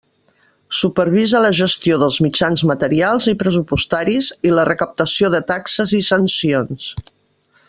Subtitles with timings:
[0.77, 6.91] Supervisa la gestió dels mitjans materials i pressupostaris i la recaptació de taxes i sancions.